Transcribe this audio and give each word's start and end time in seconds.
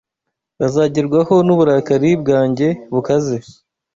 bazagerwaho 0.59 1.35
n’uburakari 1.47 2.09
bwanjye 2.21 2.67
bukaze. 2.93 3.37